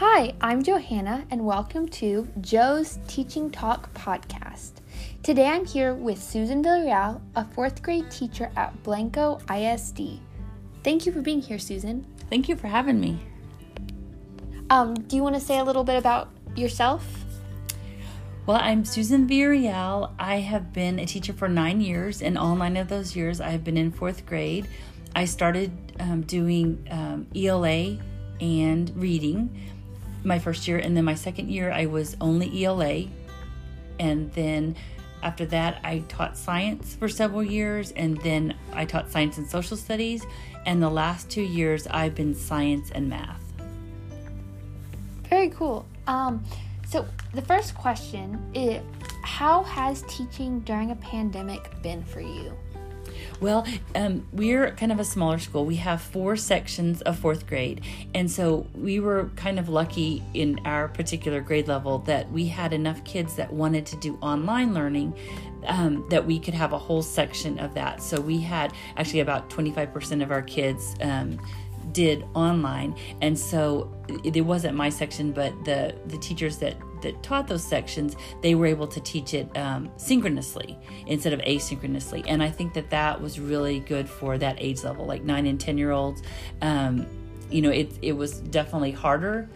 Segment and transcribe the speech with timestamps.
[0.00, 4.74] Hi, I'm Johanna, and welcome to Joe's Teaching Talk podcast.
[5.24, 10.20] Today I'm here with Susan Villarreal, a fourth grade teacher at Blanco ISD.
[10.84, 12.06] Thank you for being here, Susan.
[12.30, 13.18] Thank you for having me.
[14.70, 17.04] Um, do you want to say a little bit about yourself?
[18.46, 20.12] Well, I'm Susan Villarreal.
[20.16, 23.50] I have been a teacher for nine years, and all nine of those years I
[23.50, 24.68] have been in fourth grade.
[25.16, 27.98] I started um, doing um, ELA
[28.40, 29.50] and reading
[30.28, 33.06] my first year, and then my second year I was only ELA,
[33.98, 34.76] and then
[35.22, 39.76] after that I taught science for several years, and then I taught science and social
[39.76, 40.24] studies,
[40.66, 43.42] and the last two years I've been science and math.
[45.28, 45.84] Very cool.
[46.06, 46.44] Um,
[46.86, 48.80] so the first question is,
[49.22, 52.56] how has teaching during a pandemic been for you?
[53.40, 55.64] Well, um, we're kind of a smaller school.
[55.64, 57.82] We have four sections of fourth grade.
[58.14, 62.72] And so we were kind of lucky in our particular grade level that we had
[62.72, 65.16] enough kids that wanted to do online learning
[65.66, 68.02] um, that we could have a whole section of that.
[68.02, 70.96] So we had actually about 25% of our kids.
[71.00, 71.38] Um,
[71.92, 73.90] did online and so
[74.22, 78.66] it wasn't my section but the the teachers that that taught those sections they were
[78.66, 82.24] able to teach it um, synchronously instead of asynchronously.
[82.26, 85.60] And i think that that was really good for that age level like 9 and
[85.60, 86.22] 10 year olds
[86.62, 87.06] um,
[87.50, 89.48] you know it, it was definitely harder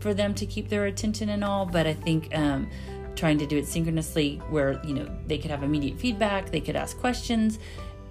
[0.00, 2.68] for them to keep their attention and all but i think um,
[3.16, 6.76] trying to do it synchronously where you know they could have immediate feedback they could
[6.76, 7.58] ask questions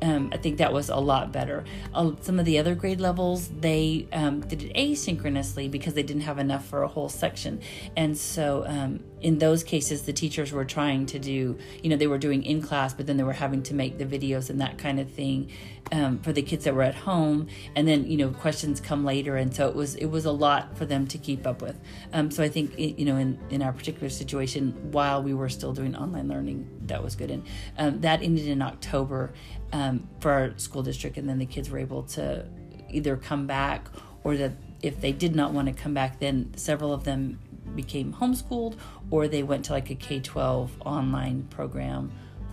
[0.03, 1.63] um, I think that was a lot better.
[1.93, 6.23] Uh, some of the other grade levels, they um, did it asynchronously because they didn't
[6.23, 7.61] have enough for a whole section.
[7.95, 12.07] And so um, in those cases, the teachers were trying to do, you know, they
[12.07, 14.77] were doing in class, but then they were having to make the videos and that
[14.77, 15.49] kind of thing
[15.93, 17.47] um, for the kids that were at home.
[17.73, 19.37] And then, you know, questions come later.
[19.37, 21.79] And so it was, it was a lot for them to keep up with.
[22.11, 25.49] Um, so I think, it, you know, in, in our particular situation, while we were
[25.49, 27.31] still doing online learning, that was good.
[27.31, 27.45] And
[27.77, 29.33] um, that ended in October
[29.71, 31.17] um, for our school district.
[31.17, 32.45] And then the kids were able to
[32.89, 33.87] either come back
[34.25, 34.51] or that
[34.81, 37.39] if they did not want to come back, then several of them
[37.75, 38.75] became homeschooled
[39.11, 42.11] or they went to like a K 12 online program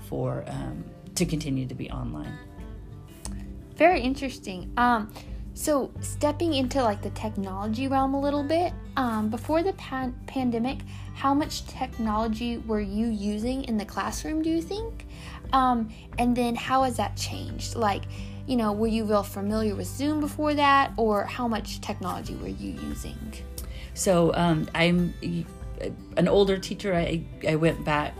[0.08, 2.36] for um, to continue to be online.
[3.76, 4.72] Very interesting.
[4.76, 5.12] Um,
[5.54, 10.78] so stepping into like the technology realm a little bit, um, before the pan- pandemic,
[11.14, 14.42] how much technology were you using in the classroom?
[14.42, 15.06] Do you think?
[15.52, 17.74] Um, and then how has that changed?
[17.74, 18.04] Like,
[18.50, 22.48] you know, were you real familiar with Zoom before that, or how much technology were
[22.48, 23.16] you using?
[23.94, 25.14] So um, I'm
[26.16, 26.92] an older teacher.
[26.92, 28.12] I, I went back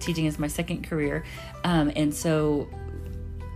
[0.00, 1.22] teaching as my second career,
[1.64, 2.66] um, and so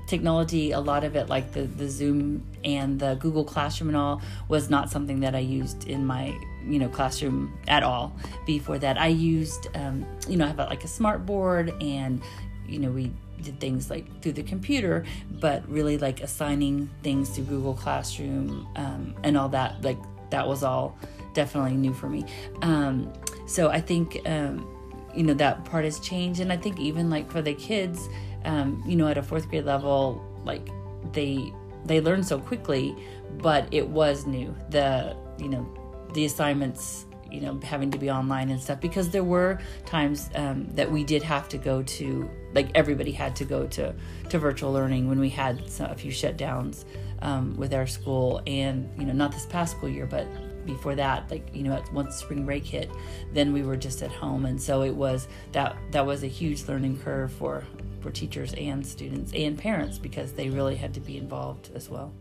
[0.06, 4.20] technology, a lot of it, like the the Zoom and the Google Classroom and all,
[4.48, 8.14] was not something that I used in my you know classroom at all.
[8.44, 12.20] Before that, I used um, you know I have like a smart board and
[12.66, 13.12] you know we
[13.42, 19.14] did things like through the computer, but really like assigning things to Google Classroom um,
[19.22, 19.82] and all that.
[19.82, 19.98] Like
[20.30, 20.98] that was all
[21.34, 22.24] definitely new for me.
[22.62, 23.12] Um,
[23.46, 24.66] so I think um,
[25.14, 28.08] you know that part has changed, and I think even like for the kids,
[28.44, 30.68] um, you know, at a fourth grade level, like
[31.12, 31.52] they
[31.84, 32.94] they learn so quickly,
[33.38, 34.54] but it was new.
[34.70, 35.66] The you know
[36.14, 40.66] the assignments you know having to be online and stuff because there were times um,
[40.74, 43.94] that we did have to go to like everybody had to go to
[44.28, 46.84] to virtual learning when we had a few shutdowns
[47.22, 50.26] um, with our school and you know not this past school year but
[50.68, 52.90] before that like you know once spring break hit
[53.32, 54.44] then we were just at home.
[54.44, 57.64] And so it was that that was a huge learning curve for
[58.00, 62.12] for teachers and students and parents because they really had to be involved as well.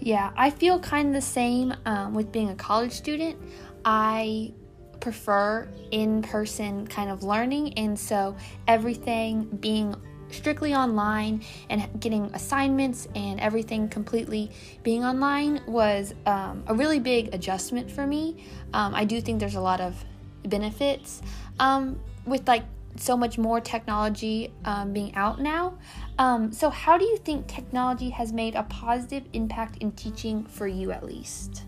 [0.00, 3.38] Yeah i feel kind of the same um, with being a college student
[3.84, 4.52] i
[5.00, 8.34] prefer in-person kind of learning and so
[8.66, 9.94] everything being
[10.30, 14.50] strictly online and getting assignments and everything completely
[14.82, 18.44] being online was um, a really big adjustment for me.
[18.72, 20.04] Um, I do think there's a lot of
[20.44, 21.22] benefits
[21.60, 22.64] um, with like
[22.96, 25.78] so much more technology um, being out now.
[26.18, 30.68] Um, so, how do you think technology has made a positive impact in teaching for
[30.68, 31.64] you, at least?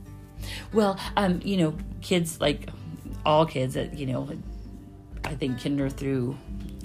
[0.72, 2.68] Well, um, you know, kids like
[3.24, 4.28] all kids, that you know,
[5.24, 6.36] I think kinder through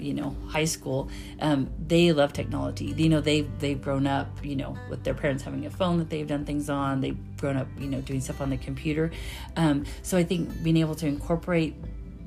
[0.02, 1.08] you know high school
[1.40, 2.86] um, they love technology.
[2.86, 6.10] You know they've they've grown up you know with their parents having a phone that
[6.10, 7.00] they've done things on.
[7.00, 9.10] They've grown up you know doing stuff on the computer.
[9.56, 11.74] Um, so i think being able to incorporate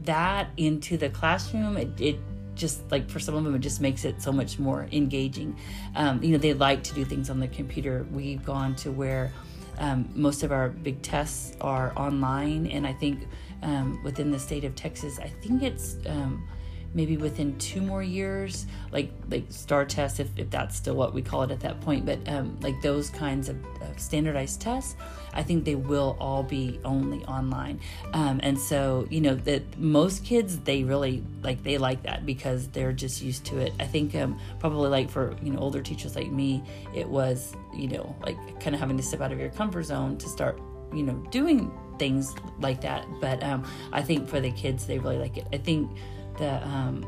[0.06, 2.19] that into the classroom it, it
[2.54, 5.56] just like for some of them it just makes it so much more engaging.
[5.96, 8.06] Um, you know they like to do things on the computer.
[8.12, 9.34] We've gone to where
[9.77, 13.27] um, most of our big tests are online, and I think
[13.62, 16.48] um, within the state of Texas, I think it's um,
[16.95, 21.21] maybe within two more years, like like STAAR tests, if, if that's still what we
[21.21, 22.06] call it at that point.
[22.06, 24.95] But um, like those kinds of, of, standardized tests,
[25.33, 27.81] I think they will all be only online.
[28.13, 32.69] Um, and so you know that most kids they really like they like that because
[32.69, 33.74] they're just used to it.
[33.80, 36.63] I think um, probably like for you know older teachers like me,
[36.95, 40.18] it was you know like kind of having to step out of your comfort zone
[40.18, 40.59] to start
[40.94, 43.06] you know doing things like that.
[43.19, 45.47] But um, I think for the kids, they really like it.
[45.53, 45.92] I think
[46.38, 47.06] the um,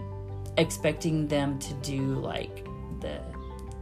[0.58, 2.66] expecting them to do like
[3.00, 3.20] the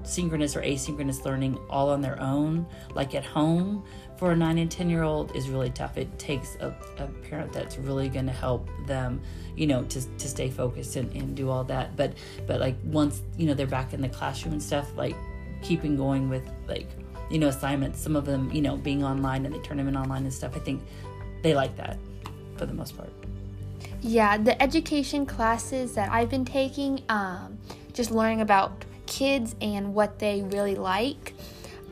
[0.03, 3.83] synchronous or asynchronous learning all on their own, like at home,
[4.17, 5.97] for a nine and ten year old is really tough.
[5.97, 9.21] It takes a, a parent that's really going to help them,
[9.55, 11.95] you know, to, to stay focused and, and do all that.
[11.95, 12.13] But
[12.47, 15.15] but like once you know they're back in the classroom and stuff, like
[15.61, 16.87] keeping going with like
[17.29, 17.99] you know assignments.
[17.99, 20.55] Some of them you know being online and they turn them in online and stuff.
[20.55, 20.83] I think
[21.41, 21.97] they like that
[22.57, 23.11] for the most part.
[24.07, 27.57] Yeah, the education classes that I've been taking, um,
[27.91, 31.33] just learning about kids and what they really like,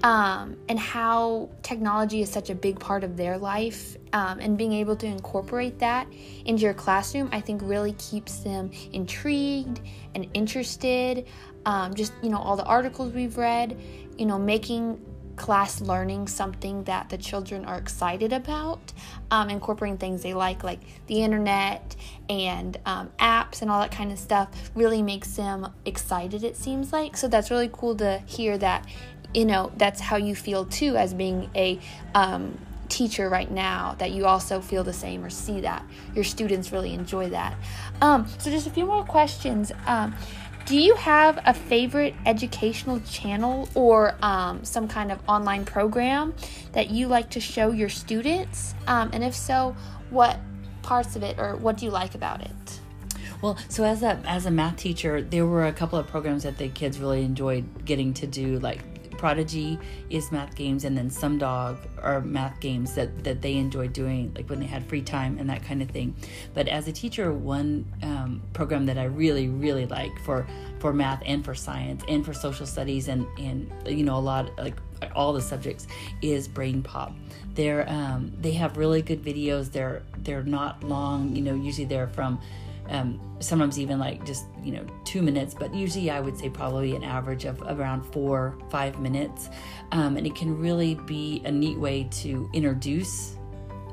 [0.03, 4.73] um, and how technology is such a big part of their life, um, and being
[4.73, 6.05] able to incorporate that
[6.45, 9.81] into your classroom, I think really keeps them intrigued
[10.13, 11.25] and interested.
[11.65, 13.75] Um, just, you know, all the articles we've read,
[14.19, 15.01] you know, making
[15.43, 18.93] class learning something that the children are excited about,
[19.29, 21.97] um, incorporating things they like, like the internet
[22.29, 26.93] and um, apps and all that kind of stuff, really makes them excited, it seems
[26.93, 27.17] like.
[27.17, 28.87] So that's really cool to hear that,
[29.33, 31.77] you know, that's how you feel too as being a
[32.15, 32.57] um,
[32.87, 35.83] teacher right now, that you also feel the same or see that
[36.15, 37.57] your students really enjoy that.
[38.01, 39.73] Um, so, just a few more questions.
[40.65, 46.33] Do you have a favorite educational channel or um, some kind of online program
[46.71, 48.73] that you like to show your students?
[48.87, 49.75] Um, and if so,
[50.09, 50.39] what
[50.81, 52.79] parts of it or what do you like about it?
[53.41, 56.57] Well, so as a as a math teacher, there were a couple of programs that
[56.57, 58.79] the kids really enjoyed getting to do, like
[59.23, 59.79] Prodigy
[60.09, 64.49] is math games, and then Sumdog are math games that, that they enjoy doing, like
[64.49, 66.13] when they had free time and that kind of thing.
[66.53, 70.45] But as a teacher, one um, program that I really, really like for
[70.79, 74.51] for math and for science and for social studies and and you know a lot
[74.57, 74.75] like
[75.15, 75.87] all the subjects
[76.21, 77.13] is BrainPOP.
[77.53, 79.71] They're um, they have really good videos.
[79.71, 81.33] They're they're not long.
[81.33, 82.41] You know, usually they're from
[82.89, 86.95] um, sometimes even like just you know two minutes but usually i would say probably
[86.95, 89.49] an average of around four five minutes.
[89.91, 93.37] Um, and it can really be a neat way to introduce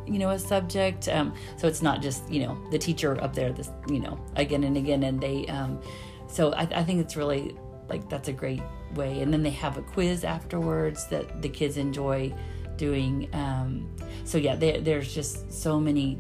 [0.07, 1.09] you know a subject.
[1.09, 4.65] Um, so it's not just you know the teacher up there this you know again
[4.65, 5.81] and again and they um,
[6.27, 7.57] so I, I think it's really
[7.89, 8.63] like that's a great
[8.95, 9.21] way.
[9.21, 12.33] And then they have a quiz afterwards that the kids enjoy
[12.77, 13.29] doing.
[13.35, 13.89] Um,
[14.25, 16.19] so yeah there's just so many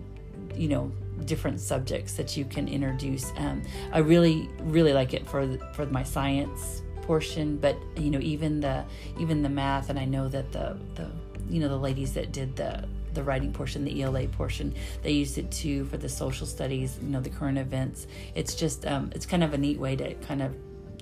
[0.55, 0.93] you know
[1.27, 3.33] different subjects that you can introduce.
[3.37, 3.63] Um,
[3.93, 8.85] I really, really like it for for my science portion, but you know, even the
[9.19, 11.11] even the math, and I know that the the
[11.49, 15.37] you know the ladies that did the the writing portion, the ELA portion, they used
[15.37, 18.07] it too for the social studies, you know, the current events.
[18.35, 20.55] It's just um, it's kind of a neat way to kind of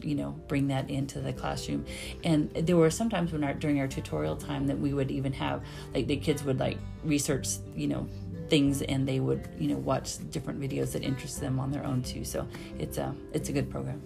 [0.03, 1.85] you know bring that into the classroom
[2.25, 5.61] and there were sometimes when our during our tutorial time that we would even have
[5.93, 8.07] like the kids would like research you know
[8.49, 12.03] things and they would you know watch different videos that interest them on their own
[12.03, 12.47] too so
[12.79, 14.01] it's a it's a good program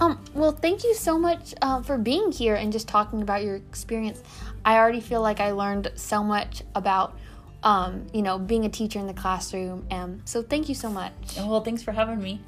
[0.00, 3.56] um, well, thank you so much uh, for being here and just talking about your
[3.56, 4.22] experience.
[4.64, 7.18] I already feel like I learned so much about,
[7.64, 9.86] um, you know, being a teacher in the classroom.
[9.90, 11.12] And so thank you so much.
[11.36, 12.40] Well, thanks for having me.